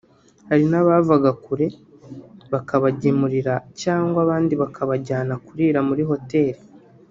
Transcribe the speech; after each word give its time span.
hari 0.49 0.63
n’abavaga 0.71 1.31
kure 1.43 1.67
bakabagemurira 2.51 3.53
cyangwa 3.81 4.17
abandi 4.25 4.53
bakabajyana 4.61 5.33
kurira 5.45 5.79
muri 5.87 6.03
hoteli 6.09 6.61